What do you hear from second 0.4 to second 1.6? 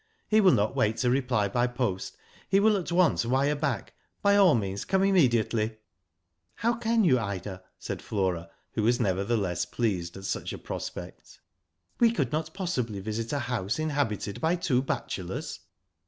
will not wait to reply